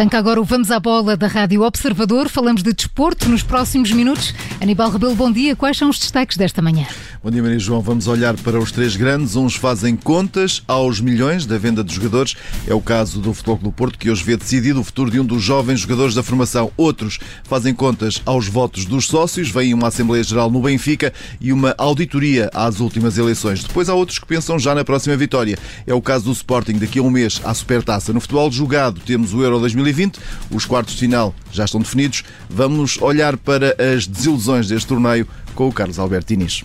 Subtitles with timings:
[0.00, 2.30] Arranca agora o Vamos à Bola da Rádio Observador.
[2.30, 4.34] Falamos de desporto nos próximos minutos.
[4.58, 5.54] Aníbal Rebelo, bom dia.
[5.54, 6.86] Quais são os destaques desta manhã?
[7.22, 7.82] Bom dia, Maria João.
[7.82, 9.36] Vamos olhar para os três grandes.
[9.36, 12.34] Uns fazem contas aos milhões da venda de jogadores.
[12.66, 15.24] É o caso do Futebol do Porto, que hoje vê decidido o futuro de um
[15.24, 16.72] dos jovens jogadores da formação.
[16.78, 19.50] Outros fazem contas aos votos dos sócios.
[19.50, 23.64] Vem uma Assembleia Geral no Benfica e uma auditoria às últimas eleições.
[23.64, 25.58] Depois há outros que pensam já na próxima vitória.
[25.86, 26.78] É o caso do Sporting.
[26.78, 28.14] Daqui a um mês, à Supertaça.
[28.14, 30.18] No futebol jogado, temos o Euro 2020 2020.
[30.50, 32.24] Os quartos de final já estão definidos.
[32.48, 36.62] Vamos olhar para as desilusões deste torneio com o Carlos Alberto Inês.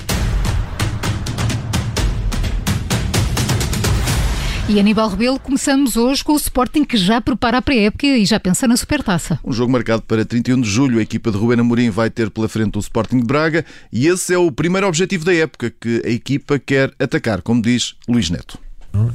[4.67, 8.39] E Aníbal Rebelo, começamos hoje com o Sporting que já prepara a pré-época e já
[8.39, 9.39] pensa na Supertaça.
[9.45, 10.97] Um jogo marcado para 31 de julho.
[10.97, 14.33] A equipa de Rubén Amorim vai ter pela frente o Sporting de Braga e esse
[14.33, 18.57] é o primeiro objetivo da época que a equipa quer atacar, como diz Luís Neto.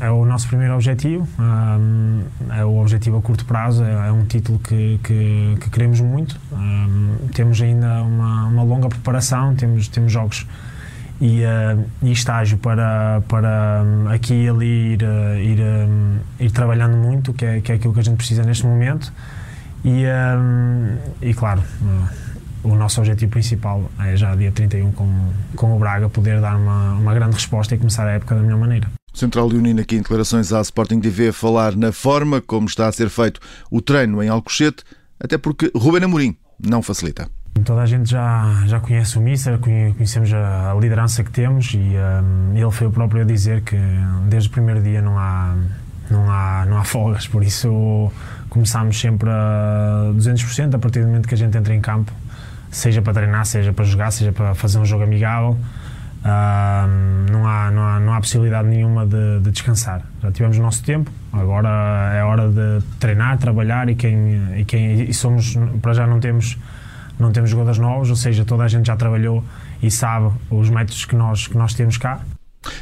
[0.00, 1.26] É o nosso primeiro objetivo,
[2.50, 6.38] é o objetivo a curto prazo, é, é um título que, que, que queremos muito.
[7.34, 10.46] Temos ainda uma, uma, longa preparação, temos, temos jogos
[11.20, 11.42] e,
[12.02, 15.02] e estágio para, para aqui e ali ir,
[15.40, 15.58] ir,
[16.40, 19.12] ir trabalhando muito, que é, que é aquilo que a gente precisa neste momento.
[19.84, 20.04] E,
[21.22, 21.62] e claro,
[22.62, 26.92] o nosso objetivo principal é já dia 31 com, com o Braga poder dar uma,
[26.94, 28.99] uma grande resposta e começar a época da melhor maneira.
[29.12, 32.92] Central Leonino aqui em declarações à Sporting TV a falar na forma como está a
[32.92, 34.84] ser feito o treino em Alcochete,
[35.18, 37.28] até porque Ruben Amorim não facilita.
[37.64, 42.56] Toda a gente já, já conhece o Mister, conhecemos a, liderança que temos e um,
[42.56, 43.76] ele foi o próprio a dizer que
[44.28, 45.56] desde o primeiro dia não há,
[46.10, 48.10] não há, não há folgas, por isso
[48.48, 52.12] começamos sempre a 200% a partir do momento que a gente entra em campo,
[52.70, 55.58] seja para treinar, seja para jogar, seja para fazer um jogo amigável.
[56.22, 56.88] Não,
[58.20, 60.02] há, possibilidade nenhuma de, de, descansar.
[60.22, 65.02] Já tivemos o nosso tempo, agora é hora de treinar, trabalhar e quem, e quem
[65.02, 66.58] e somos, para já não temos,
[67.18, 69.42] não temos jogadores novos, ou seja, toda a gente já trabalhou
[69.82, 72.20] e sabe os métodos que nós, que nós temos cá.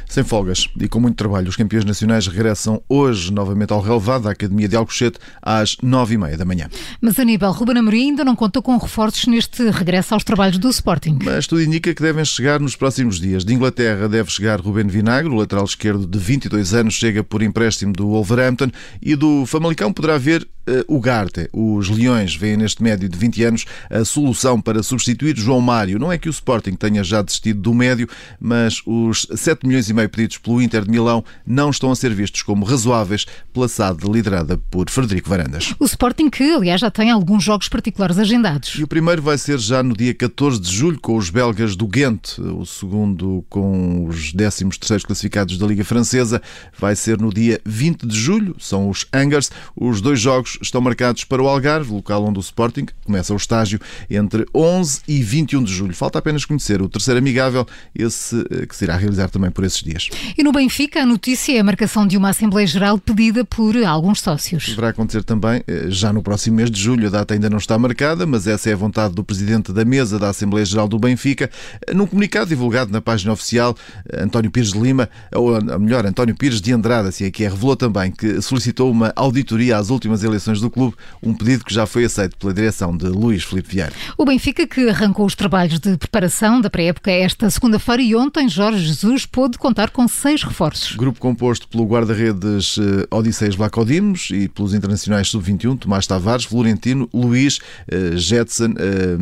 [0.09, 4.31] Sem folgas e com muito trabalho, os campeões nacionais regressam hoje novamente ao relevado da
[4.31, 6.69] Academia de Alcochete às nove e meia da manhã.
[7.01, 11.19] Mas Aníbal, Ruben Amorim ainda não conta com reforços neste regresso aos trabalhos do Sporting.
[11.23, 13.45] Mas tudo indica que devem chegar nos próximos dias.
[13.45, 17.93] De Inglaterra deve chegar Ruben Vinagre, o lateral esquerdo de 22 anos, chega por empréstimo
[17.93, 21.49] do Wolverhampton e do Famalicão poderá haver uh, Ugarte.
[21.53, 25.99] Os Leões veem neste médio de 20 anos a solução para substituir João Mário.
[25.99, 28.09] Não é que o Sporting tenha já desistido do médio,
[28.41, 32.15] mas os 7 milhões e meio pedidos pelo Inter de Milão não estão a ser
[32.15, 35.75] vistos como razoáveis pela SAD liderada por Frederico Varandas.
[35.79, 38.75] O Sporting que, aliás, já tem alguns jogos particulares agendados.
[38.79, 41.87] E o primeiro vai ser já no dia 14 de julho com os belgas do
[41.87, 46.41] Ghent, o segundo com os 13 terceiros classificados da Liga Francesa
[46.79, 49.51] vai ser no dia 20 de julho, são os Angers.
[49.77, 53.79] Os dois jogos estão marcados para o Algarve, local onde o Sporting começa o estágio
[54.09, 55.95] entre 11 e 21 de julho.
[55.95, 59.83] Falta apenas conhecer o terceiro amigável, esse eh, que se irá realizar também por esses
[59.83, 60.09] dias.
[60.37, 64.21] E no Benfica, a notícia é a marcação de uma Assembleia Geral pedida por alguns
[64.21, 64.67] sócios.
[64.69, 67.07] Deverá acontecer também eh, já no próximo mês de julho.
[67.09, 70.19] A data ainda não está marcada, mas essa é a vontade do presidente da mesa
[70.19, 71.51] da Assembleia Geral do Benfica.
[71.95, 73.77] Num comunicado divulgado na página oficial,
[74.13, 77.77] António Pires de Lima, ou melhor, António Pires de Andrade, assim é que é, revelou
[77.77, 82.05] também que solicitou uma auditoria às últimas eleições do clube, um pedido que já foi
[82.05, 83.93] aceito pela direção de Luís Filipe Vieira.
[84.17, 88.85] O Benfica que arrancou os trabalhos de preparação da pré-época esta segunda-feira e ontem Jorge
[88.85, 90.97] Jesus pôde contar com seis reforços.
[90.97, 97.61] Grupo composto pelo guarda-redes eh, Odisseis Blacodimos e pelos internacionais sub-21 Tomás Tavares, Florentino, Luís,
[97.87, 99.17] eh, Jetson, eh,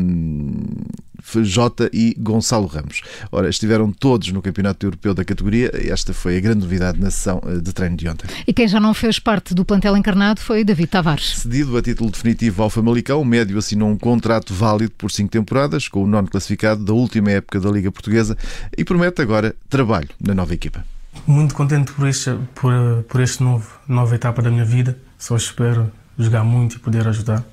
[1.44, 3.02] Jota e Gonçalo Ramos.
[3.30, 5.70] Ora, estiveram todos no Campeonato Europeu da categoria.
[5.74, 8.28] Esta foi a grande novidade na sessão eh, de treino de ontem.
[8.46, 11.38] E quem já não fez parte do plantel encarnado foi David Tavares.
[11.38, 15.88] Cedido a título definitivo ao Famalicão, o médio assinou um contrato válido por cinco temporadas
[15.88, 18.36] com o nono classificado da última época da Liga Portuguesa
[18.76, 20.84] e promete agora trabalho na nova equipa.
[21.26, 22.72] Muito contente por, este, por,
[23.08, 24.98] por este novo, nova etapa da minha vida.
[25.18, 27.44] Só espero jogar muito e poder ajudar.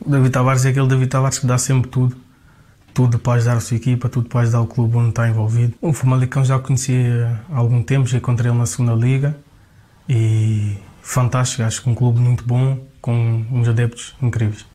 [0.00, 2.16] O David Tavares é aquele David Tavares que dá sempre tudo
[2.94, 5.74] tudo para ajudar a sua equipa, tudo para ajudar o clube onde está envolvido.
[5.80, 9.36] O Famalicão já o conhecia há algum tempo, já encontrei ele na segunda liga
[10.08, 14.71] e fantástico, acho que um clube muito bom, com uns adeptos incríveis.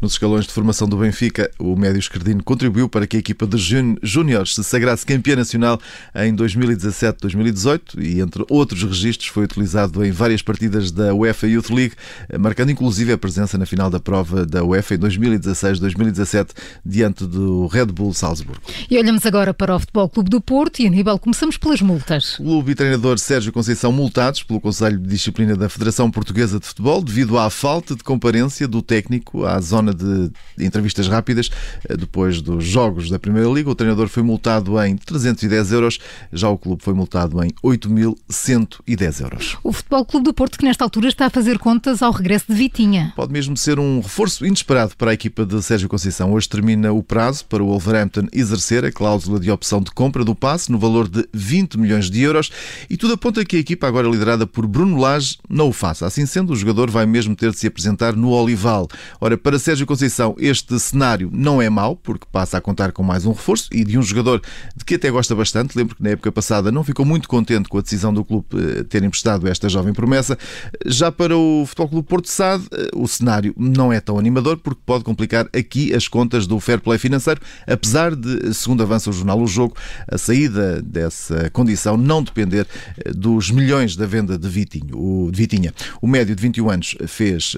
[0.00, 3.56] Nos escalões de formação do Benfica, o médio esquerdino contribuiu para que a equipa de
[4.02, 5.80] júniores se sagrasse campeã nacional
[6.14, 11.94] em 2017-2018 e, entre outros registros, foi utilizado em várias partidas da UEFA Youth League,
[12.38, 16.50] marcando inclusive a presença na final da prova da UEFA em 2016-2017
[16.84, 18.60] diante do Red Bull Salzburgo.
[18.90, 22.38] E olhamos agora para o Futebol Clube do Porto e, Aníbal, começamos pelas multas.
[22.38, 26.66] O clube e treinador Sérgio Conceição multados pelo Conselho de Disciplina da Federação Portuguesa de
[26.66, 31.50] Futebol devido à falta de comparência do técnico à zona de entrevistas rápidas
[31.88, 33.70] eh, depois dos jogos da Primeira Liga.
[33.70, 35.98] O treinador foi multado em 310 euros,
[36.32, 39.56] já o clube foi multado em 8.110 euros.
[39.62, 42.54] O Futebol Clube do Porto, que nesta altura está a fazer contas ao regresso de
[42.54, 43.12] Vitinha.
[43.16, 46.32] Pode mesmo ser um reforço inesperado para a equipa de Sérgio Conceição.
[46.32, 50.34] Hoje termina o prazo para o Wolverhampton exercer a cláusula de opção de compra do
[50.34, 52.50] passe no valor de 20 milhões de euros
[52.88, 56.06] e tudo aponta que a equipa, agora liderada por Bruno Lage, não o faça.
[56.06, 58.88] Assim sendo, o jogador vai mesmo ter de se apresentar no Olival.
[59.20, 63.26] Ora, para Sérgio Conceição, este cenário não é mau, porque passa a contar com mais
[63.26, 64.40] um reforço e de um jogador
[64.76, 65.76] de que até gosta bastante.
[65.76, 68.84] Lembro que na época passada não ficou muito contente com a decisão do clube eh,
[68.84, 70.38] ter emprestado esta jovem promessa.
[70.86, 74.80] Já para o Futebol Clube Porto Sade, eh, o cenário não é tão animador, porque
[74.86, 79.40] pode complicar aqui as contas do fair play financeiro, apesar de, segundo avança o jornal
[79.40, 79.74] O Jogo,
[80.06, 82.66] a saída dessa condição não depender
[83.04, 84.96] eh, dos milhões da venda de Vitinho.
[84.96, 85.72] O, de Vitinha.
[86.00, 87.56] O médio de 21 anos fez,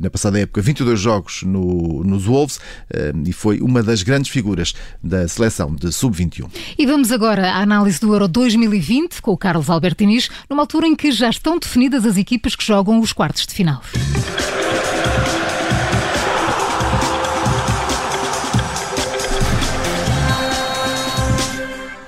[0.00, 2.60] na passada época, 22 jogos no, nos Wolves
[3.26, 6.48] e foi uma das grandes figuras da seleção de sub-21.
[6.78, 10.96] E vamos agora à análise do Euro 2020 com o Carlos Albertinis, numa altura em
[10.96, 13.82] que já estão definidas as equipas que jogam os quartos de final.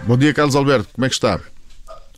[0.06, 0.88] Bom dia, Carlos Alberto.
[0.92, 1.40] Como é que está?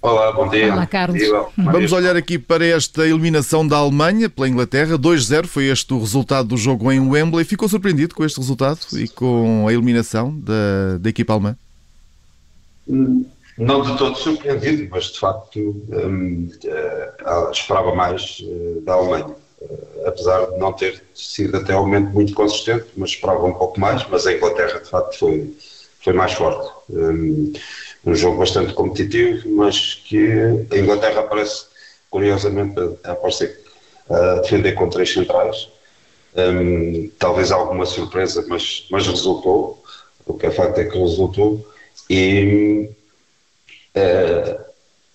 [0.02, 0.72] Olá, bom dia.
[0.72, 1.22] Olá, Carlos.
[1.56, 4.98] Vamos olhar aqui para esta eliminação da Alemanha pela Inglaterra.
[4.98, 7.44] 2-0 foi este o resultado do jogo em Wembley.
[7.44, 11.56] Ficou surpreendido com este resultado e com a eliminação da, da equipa alemã?
[13.56, 19.36] Não de todo surpreendido, mas de facto hum, uh, esperava mais uh, da Alemanha.
[19.60, 23.78] Uh, apesar de não ter sido até o momento muito consistente, mas esperava um pouco
[23.78, 24.04] mais.
[24.10, 25.56] Mas a Inglaterra de facto foi,
[26.00, 26.72] foi mais forte.
[26.90, 27.52] Um,
[28.04, 31.66] um jogo bastante competitivo, mas que a Inglaterra parece,
[32.10, 33.62] curiosamente, a aparecer
[34.10, 35.68] a defender com três centrais.
[36.34, 39.82] Um, talvez alguma surpresa, mas, mas resultou.
[40.26, 41.66] O que é facto é que resultou.
[42.08, 42.90] E
[43.96, 44.64] uh,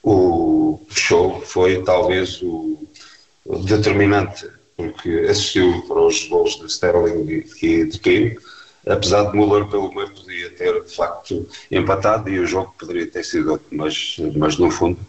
[0.04, 2.78] o show foi talvez o,
[3.66, 8.38] determinante, porque assistiu para os gols de Sterling e de Kane
[8.89, 13.24] apesar de Muller pelo meio podia ter de facto empatado e o jogo poderia ter
[13.24, 15.00] sido outro, mas, mas no fundo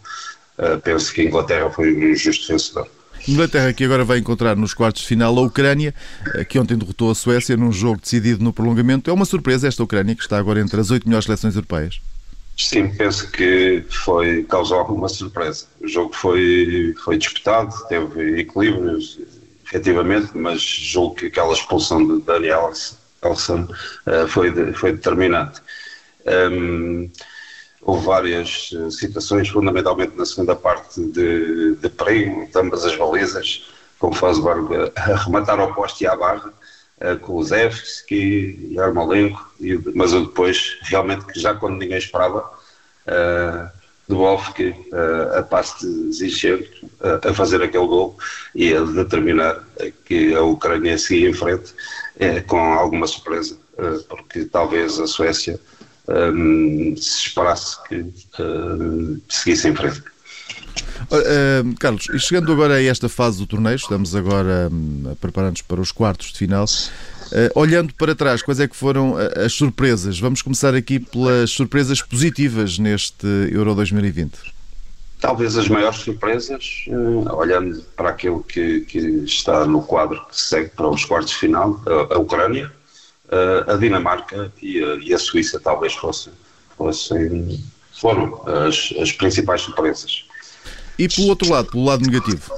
[0.57, 2.87] uh, penso que a Inglaterra foi um justo vencedor.
[3.27, 5.93] Inglaterra que agora vai encontrar nos quartos de final a Ucrânia,
[6.35, 9.09] eh, que ontem derrotou a Suécia num jogo decidido no prolongamento.
[9.09, 12.01] É uma surpresa esta Ucrânia que está agora entre as oito melhores seleções europeias?
[12.57, 15.65] Sim, penso que foi, causou alguma surpresa.
[15.81, 19.19] O jogo foi, foi disputado, teve equilíbrios,
[19.65, 22.71] efetivamente, mas julgo que aquela expulsão de Daniel
[23.21, 23.67] Carlson
[24.07, 25.61] uh, foi, de, foi determinante.
[26.25, 27.09] Um,
[27.81, 33.71] houve várias eh, situações, fundamentalmente na segunda parte de, de perigo, de ambas as balizas,
[33.97, 36.53] com Fosberg a arrematar ao poste e à barra,
[37.01, 42.59] uh, com o Zevski e Armolenko, e, mas depois, realmente, já quando ninguém esperava,
[44.09, 46.65] do Wolfke uh, a passe de Zinchenko
[47.01, 48.17] uh, a fazer aquele gol
[48.55, 49.63] e a determinar
[50.03, 51.71] que a Ucrânia seguia em frente
[52.15, 53.55] uh, com alguma surpresa,
[54.09, 55.59] porque talvez a Suécia
[56.07, 58.11] um, se esperasse que
[59.29, 60.03] seguisse em frente.
[61.11, 65.79] Uh, Carlos, chegando agora a esta fase do torneio, estamos agora um, a preparar-nos para
[65.79, 66.65] os quartos de final.
[67.31, 70.19] Uh, olhando para trás, quais é que foram eh, as surpresas?
[70.19, 74.31] Vamos começar aqui pelas surpresas positivas neste Euro 2020.
[75.19, 80.69] Talvez as maiores surpresas, uh, olhando para aquilo que, que, está no quadro que segue
[80.69, 82.71] para os quartos de final, a, Ucrânia,
[83.67, 86.33] a Dinamarca e a, e a, Suíça talvez fossem,
[86.75, 90.23] fossem foram as, as principais surpresas.
[90.97, 92.51] E pelo outro lado, pelo lado negativo?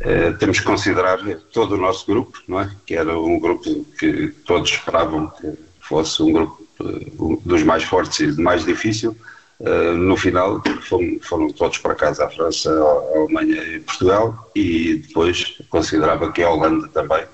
[0.00, 1.18] Uh, temos que considerar
[1.52, 2.70] todo o nosso grupo, não é?
[2.86, 8.18] Que era um grupo que todos esperavam que fosse um grupo uh, dos mais fortes
[8.20, 9.14] e mais difícil.
[9.60, 14.94] Uh, no final foram, foram, todos para casa, a França, a Alemanha e Portugal, e
[15.06, 17.24] depois considerava que a Holanda também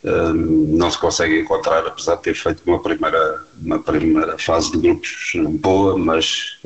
[0.00, 5.32] não se consegue encontrar, apesar de ter feito uma primeira, uma primeira fase de grupos
[5.58, 6.56] boa, mas,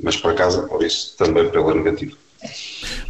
[0.00, 2.16] mas para casa, por isso também pela negativa.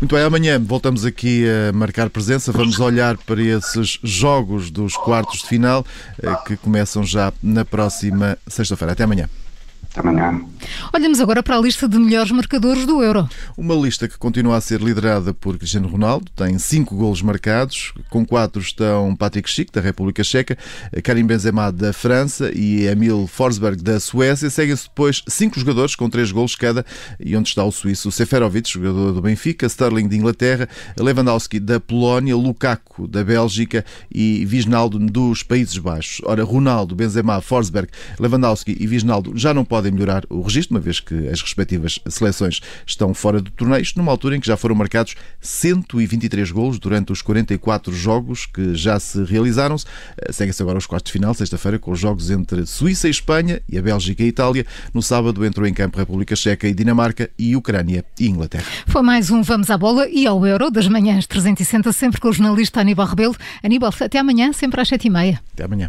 [0.00, 2.50] Muito bem, amanhã voltamos aqui a marcar presença.
[2.52, 5.84] Vamos olhar para esses jogos dos quartos de final
[6.22, 8.94] eh, que começam já na próxima sexta-feira.
[8.94, 9.28] Até amanhã.
[9.90, 10.40] Até amanhã.
[10.92, 13.28] Olhamos agora para a lista de melhores marcadores do Euro.
[13.56, 18.24] Uma lista que continua a ser liderada por Cristiano Ronaldo, tem cinco golos marcados, com
[18.24, 20.56] quatro estão Patrick Schick, da República Checa,
[21.02, 24.48] Karim Benzema, da França e Emil Forsberg, da Suécia.
[24.48, 26.84] Seguem-se depois cinco jogadores com três golos cada,
[27.18, 30.68] e onde está o suíço Seferovic, jogador do Benfica, Sterling, de Inglaterra,
[30.98, 33.84] Lewandowski, da Polónia, Lukaku, da Bélgica
[34.14, 36.20] e Wijnaldum, dos Países Baixos.
[36.24, 40.98] Ora, Ronaldo, Benzema, Forsberg, Lewandowski e Wijnaldum já não podem melhorar o registro, uma vez
[40.98, 45.14] que as respectivas seleções estão fora do torneio, numa altura em que já foram marcados
[45.40, 49.86] 123 golos durante os 44 jogos que já se realizaram-se.
[50.18, 53.62] Eh, Seguem-se agora os quartos de final, sexta-feira, com os jogos entre Suíça e Espanha
[53.68, 54.66] e a Bélgica e a Itália.
[54.92, 58.64] No sábado entrou em campo República Checa e Dinamarca e Ucrânia e Inglaterra.
[58.88, 62.32] Foi mais um Vamos à Bola e ao Euro das manhãs 360, sempre com o
[62.32, 63.36] jornalista Aníbal Rebelo.
[63.62, 65.38] Aníbal, até amanhã, sempre às 7h30.
[65.54, 65.88] Até amanhã.